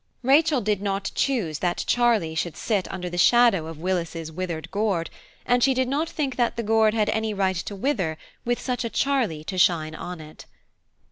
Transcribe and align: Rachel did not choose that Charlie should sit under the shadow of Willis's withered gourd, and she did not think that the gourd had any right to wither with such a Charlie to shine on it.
Rachel 0.23 0.61
did 0.61 0.81
not 0.81 1.11
choose 1.13 1.59
that 1.59 1.83
Charlie 1.85 2.33
should 2.33 2.57
sit 2.57 2.91
under 2.91 3.07
the 3.07 3.19
shadow 3.19 3.67
of 3.67 3.77
Willis's 3.77 4.31
withered 4.31 4.71
gourd, 4.71 5.11
and 5.45 5.63
she 5.63 5.75
did 5.75 5.87
not 5.87 6.09
think 6.09 6.37
that 6.37 6.57
the 6.57 6.63
gourd 6.63 6.95
had 6.95 7.09
any 7.09 7.35
right 7.35 7.57
to 7.57 7.75
wither 7.75 8.17
with 8.43 8.59
such 8.59 8.83
a 8.83 8.89
Charlie 8.89 9.43
to 9.43 9.59
shine 9.59 9.93
on 9.93 10.19
it. 10.19 10.47